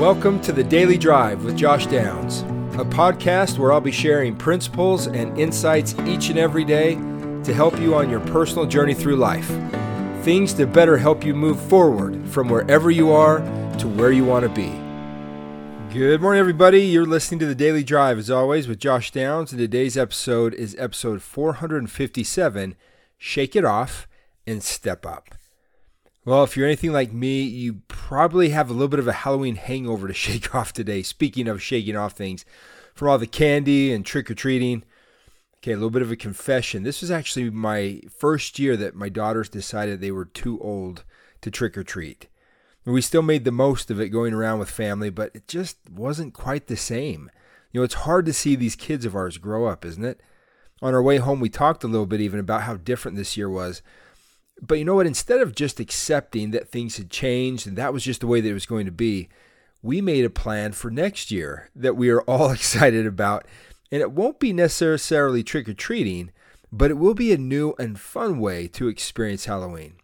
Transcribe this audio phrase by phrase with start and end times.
[0.00, 2.40] Welcome to the Daily Drive with Josh Downs,
[2.80, 7.78] a podcast where I'll be sharing principles and insights each and every day to help
[7.78, 9.46] you on your personal journey through life.
[10.24, 13.40] Things to better help you move forward from wherever you are
[13.76, 14.70] to where you want to be.
[15.92, 16.80] Good morning, everybody.
[16.80, 20.74] You're listening to the Daily Drive, as always, with Josh Downs, and today's episode is
[20.78, 22.74] episode 457
[23.18, 24.08] Shake It Off
[24.46, 25.34] and Step Up.
[26.24, 29.56] Well, if you're anything like me, you probably have a little bit of a Halloween
[29.56, 31.02] hangover to shake off today.
[31.02, 32.44] Speaking of shaking off things,
[32.94, 34.84] from all the candy and trick or treating.
[35.58, 36.82] Okay, a little bit of a confession.
[36.82, 41.04] This was actually my first year that my daughters decided they were too old
[41.40, 42.28] to trick or treat.
[42.84, 46.34] We still made the most of it going around with family, but it just wasn't
[46.34, 47.30] quite the same.
[47.72, 50.20] You know, it's hard to see these kids of ours grow up, isn't it?
[50.82, 53.50] On our way home, we talked a little bit even about how different this year
[53.50, 53.82] was.
[54.60, 55.06] But you know what?
[55.06, 58.50] Instead of just accepting that things had changed and that was just the way that
[58.50, 59.28] it was going to be,
[59.82, 63.46] we made a plan for next year that we are all excited about.
[63.92, 66.30] And it won't be necessarily trick or treating,
[66.70, 69.94] but it will be a new and fun way to experience Halloween.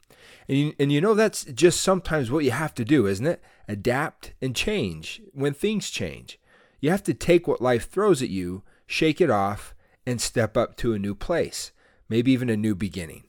[0.48, 3.42] And you, and you know, that's just sometimes what you have to do, isn't it?
[3.68, 6.38] Adapt and change when things change.
[6.80, 9.74] You have to take what life throws at you, shake it off,
[10.06, 11.72] and step up to a new place,
[12.08, 13.24] maybe even a new beginning.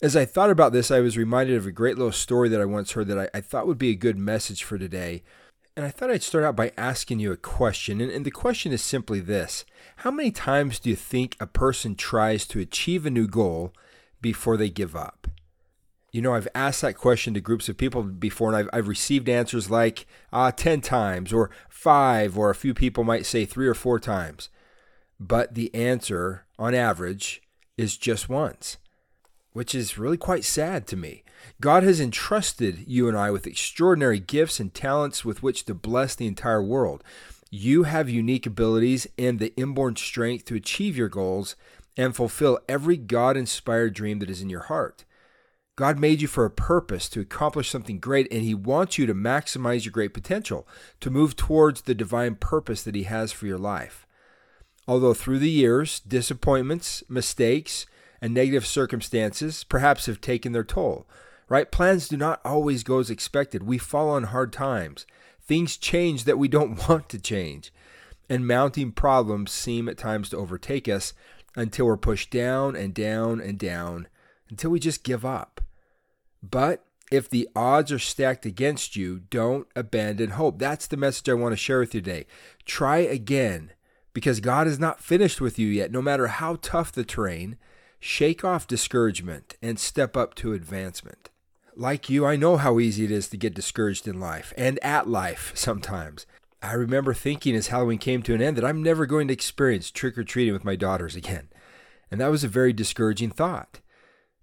[0.00, 2.66] As I thought about this, I was reminded of a great little story that I
[2.66, 5.24] once heard that I, I thought would be a good message for today.
[5.76, 8.00] And I thought I'd start out by asking you a question.
[8.00, 9.64] And, and the question is simply this
[9.96, 13.72] How many times do you think a person tries to achieve a new goal
[14.20, 15.26] before they give up?
[16.12, 19.28] You know, I've asked that question to groups of people before, and I've, I've received
[19.28, 23.74] answers like uh, 10 times, or five, or a few people might say three or
[23.74, 24.48] four times.
[25.18, 27.42] But the answer, on average,
[27.76, 28.78] is just once
[29.58, 31.24] which is really quite sad to me.
[31.60, 36.14] God has entrusted you and I with extraordinary gifts and talents with which to bless
[36.14, 37.02] the entire world.
[37.50, 41.56] You have unique abilities and the inborn strength to achieve your goals
[41.96, 45.04] and fulfill every God inspired dream that is in your heart.
[45.74, 49.14] God made you for a purpose to accomplish something great, and He wants you to
[49.14, 50.68] maximize your great potential,
[51.00, 54.06] to move towards the divine purpose that He has for your life.
[54.86, 57.86] Although through the years, disappointments, mistakes,
[58.20, 61.06] and negative circumstances perhaps have taken their toll.
[61.48, 61.70] Right?
[61.70, 63.62] Plans do not always go as expected.
[63.62, 65.06] We fall on hard times.
[65.40, 67.72] Things change that we don't want to change.
[68.28, 71.14] And mounting problems seem at times to overtake us
[71.56, 74.08] until we're pushed down and down and down
[74.50, 75.60] until we just give up.
[76.42, 80.58] But if the odds are stacked against you, don't abandon hope.
[80.58, 82.26] That's the message I want to share with you today.
[82.64, 83.72] Try again
[84.12, 87.56] because God is not finished with you yet, no matter how tough the terrain
[88.00, 91.30] Shake off discouragement and step up to advancement.
[91.74, 95.08] Like you, I know how easy it is to get discouraged in life and at
[95.08, 96.26] life sometimes.
[96.62, 99.90] I remember thinking as Halloween came to an end that I'm never going to experience
[99.90, 101.48] trick or treating with my daughters again.
[102.10, 103.80] And that was a very discouraging thought.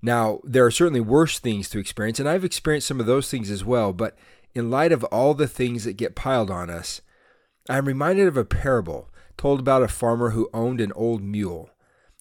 [0.02, 3.50] Now, there are certainly worse things to experience, and I've experienced some of those things
[3.50, 4.18] as well, but
[4.54, 7.02] in light of all the things that get piled on us,
[7.68, 11.70] I'm reminded of a parable told about a farmer who owned an old mule.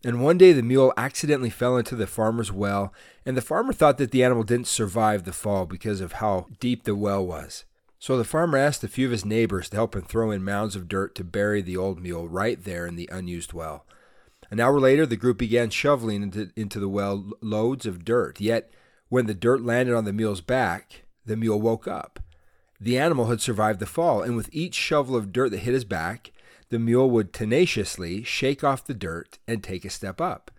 [0.05, 2.93] And one day the mule accidentally fell into the farmer's well,
[3.25, 6.85] and the farmer thought that the animal didn't survive the fall because of how deep
[6.85, 7.65] the well was.
[7.99, 10.77] So the farmer asked a few of his neighbors to help him throw in mounds
[10.77, 13.87] of dirt to bury the old mule right there in the unused well.
[14.51, 18.43] An hour later, the group began shoveling into, into the well loads of dirt.
[18.43, 18.71] Yet,
[19.09, 22.21] when the dirt landed on the mule's back, the mule woke up.
[22.79, 25.87] The animal had survived the fall, and with each shovel of dirt that hit his
[25.87, 26.31] back,
[26.75, 30.51] the mule would tenaciously shake off the dirt and take a step up.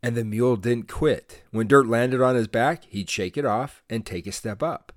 [0.00, 1.42] And the mule didn't quit.
[1.50, 4.92] When dirt landed on his back, he'd shake it off and take a step up.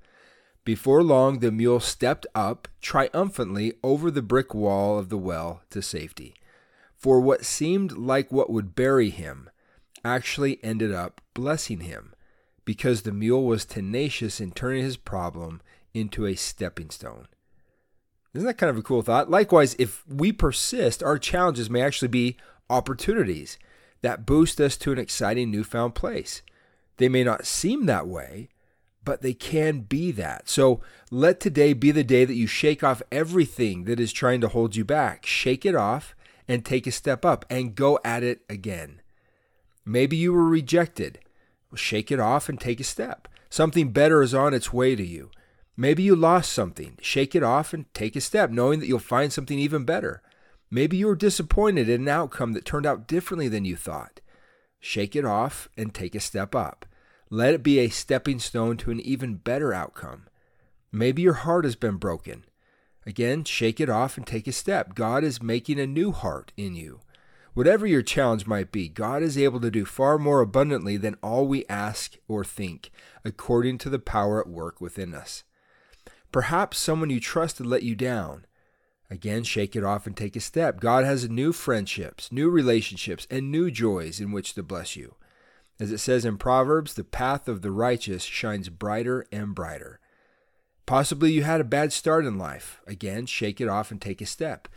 [0.63, 5.81] Before long, the mule stepped up triumphantly over the brick wall of the well to
[5.81, 6.35] safety.
[6.95, 9.49] For what seemed like what would bury him
[10.05, 12.13] actually ended up blessing him,
[12.65, 15.59] because the mule was tenacious in turning his problem
[15.95, 17.27] into a stepping stone.
[18.33, 19.29] Isn't that kind of a cool thought?
[19.29, 22.37] Likewise, if we persist, our challenges may actually be
[22.69, 23.57] opportunities
[24.01, 26.41] that boost us to an exciting newfound place.
[26.97, 28.49] They may not seem that way,
[29.03, 30.47] but they can be that.
[30.47, 34.47] So let today be the day that you shake off everything that is trying to
[34.47, 35.25] hold you back.
[35.25, 36.15] Shake it off
[36.47, 39.01] and take a step up and go at it again.
[39.85, 41.19] Maybe you were rejected.
[41.69, 43.27] Well, shake it off and take a step.
[43.49, 45.31] Something better is on its way to you.
[45.81, 46.99] Maybe you lost something.
[47.01, 50.21] Shake it off and take a step, knowing that you'll find something even better.
[50.69, 54.21] Maybe you were disappointed in an outcome that turned out differently than you thought.
[54.79, 56.85] Shake it off and take a step up.
[57.31, 60.27] Let it be a stepping stone to an even better outcome.
[60.91, 62.45] Maybe your heart has been broken.
[63.07, 64.93] Again, shake it off and take a step.
[64.93, 66.99] God is making a new heart in you.
[67.55, 71.47] Whatever your challenge might be, God is able to do far more abundantly than all
[71.47, 72.91] we ask or think,
[73.25, 75.43] according to the power at work within us.
[76.31, 78.45] Perhaps someone you trusted let you down.
[79.09, 80.79] Again, shake it off and take a step.
[80.79, 85.15] God has new friendships, new relationships, and new joys in which to bless you.
[85.81, 89.99] As it says in Proverbs, the path of the righteous shines brighter and brighter.
[90.85, 92.79] Possibly you had a bad start in life.
[92.87, 94.67] Again, shake it off and take a step.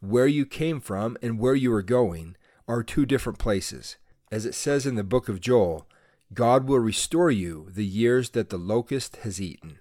[0.00, 3.96] Where you came from and where you are going are two different places.
[4.32, 5.86] As it says in the book of Joel,
[6.32, 9.78] God will restore you the years that the locust has eaten.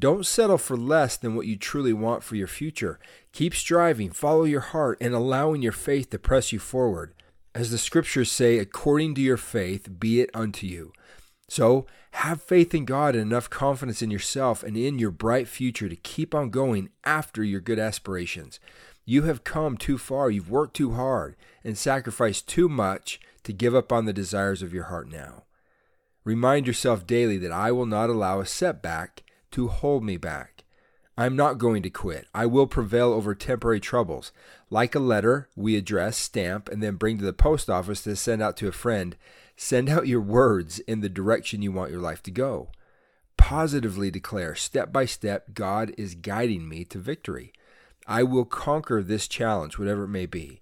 [0.00, 3.00] Don't settle for less than what you truly want for your future.
[3.32, 7.14] Keep striving, follow your heart, and allowing your faith to press you forward.
[7.54, 10.92] As the scriptures say, according to your faith, be it unto you.
[11.48, 15.88] So have faith in God and enough confidence in yourself and in your bright future
[15.88, 18.60] to keep on going after your good aspirations.
[19.04, 21.34] You have come too far, you've worked too hard,
[21.64, 25.44] and sacrificed too much to give up on the desires of your heart now.
[26.22, 29.24] Remind yourself daily that I will not allow a setback
[29.58, 30.62] to hold me back.
[31.16, 32.28] I'm not going to quit.
[32.32, 34.30] I will prevail over temporary troubles.
[34.70, 38.40] Like a letter we address, stamp, and then bring to the post office to send
[38.40, 39.16] out to a friend,
[39.56, 42.68] send out your words in the direction you want your life to go.
[43.36, 47.52] Positively declare, step by step, God is guiding me to victory.
[48.06, 50.60] I will conquer this challenge, whatever it may be.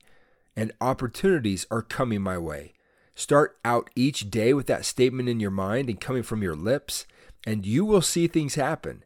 [0.57, 2.73] And opportunities are coming my way.
[3.15, 7.05] Start out each day with that statement in your mind and coming from your lips
[7.47, 9.05] and you will see things happen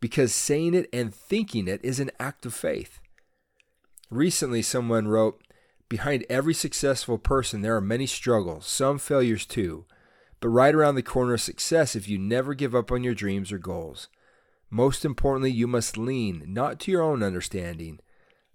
[0.00, 3.00] because saying it and thinking it is an act of faith.
[4.08, 5.42] Recently, someone wrote,
[5.88, 9.86] Behind every successful person, there are many struggles, some failures too,
[10.38, 13.50] but right around the corner is success if you never give up on your dreams
[13.50, 14.08] or goals.
[14.70, 17.98] Most importantly, you must lean not to your own understanding,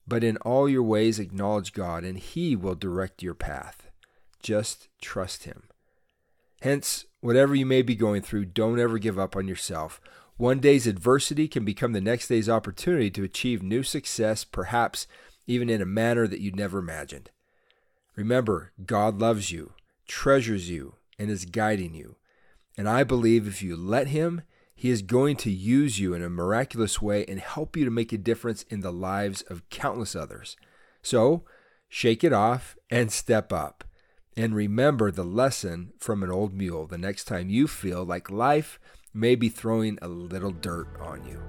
[0.08, 3.90] but in all your ways acknowledge God, and He will direct your path.
[4.42, 5.64] Just trust Him.
[6.66, 10.00] Hence, Whatever you may be going through, don't ever give up on yourself.
[10.38, 15.08] One day's adversity can become the next day's opportunity to achieve new success, perhaps
[15.48, 17.32] even in a manner that you'd never imagined.
[18.16, 19.74] Remember, God loves you,
[20.08, 22.18] treasures you, and is guiding you.
[22.78, 24.44] And I believe if you let Him,
[24.76, 28.14] He is going to use you in a miraculous way and help you to make
[28.14, 30.58] a difference in the lives of countless others.
[31.02, 31.44] So,
[31.90, 33.85] shake it off and step up.
[34.38, 38.80] And remember the lesson from an old mule the next time you feel like life
[39.14, 41.42] may be throwing a little dirt on you.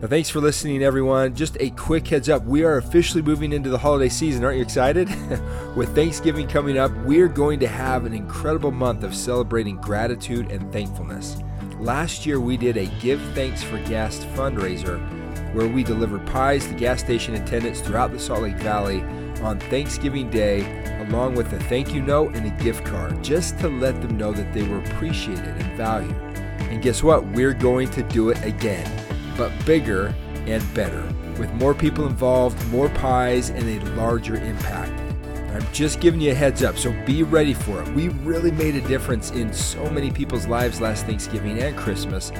[0.00, 1.34] Now, thanks for listening, everyone.
[1.34, 4.42] Just a quick heads up we are officially moving into the holiday season.
[4.42, 5.08] Aren't you excited?
[5.76, 10.72] With Thanksgiving coming up, we're going to have an incredible month of celebrating gratitude and
[10.72, 11.36] thankfulness.
[11.78, 14.98] Last year, we did a Give Thanks for Gas fundraiser
[15.54, 19.02] where we delivered pies to gas station attendants throughout the Salt Lake Valley
[19.42, 20.60] on Thanksgiving Day,
[21.10, 24.32] along with a thank you note and a gift card, just to let them know
[24.32, 26.14] that they were appreciated and valued.
[26.70, 27.26] And guess what?
[27.28, 28.88] We're going to do it again,
[29.36, 30.14] but bigger
[30.46, 31.02] and better,
[31.38, 35.09] with more people involved, more pies, and a larger impact.
[35.52, 37.88] I'm just giving you a heads up, so be ready for it.
[37.88, 42.30] We really made a difference in so many people's lives last Thanksgiving and Christmas,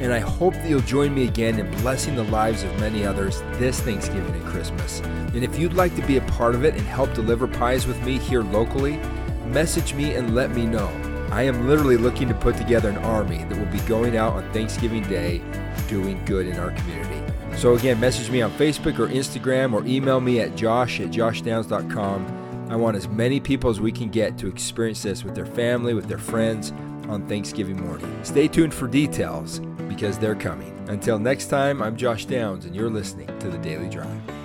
[0.00, 3.40] and I hope that you'll join me again in blessing the lives of many others
[3.54, 5.00] this Thanksgiving and Christmas.
[5.00, 8.00] And if you'd like to be a part of it and help deliver pies with
[8.02, 8.98] me here locally,
[9.46, 10.88] message me and let me know.
[11.30, 14.52] I am literally looking to put together an army that will be going out on
[14.52, 15.40] Thanksgiving Day
[15.88, 17.32] doing good in our community.
[17.56, 22.37] So again, message me on Facebook or Instagram or email me at josh at joshdowns.com
[22.68, 25.94] I want as many people as we can get to experience this with their family,
[25.94, 26.72] with their friends
[27.08, 28.18] on Thanksgiving morning.
[28.22, 30.74] Stay tuned for details because they're coming.
[30.88, 34.37] Until next time, I'm Josh Downs, and you're listening to The Daily Drive.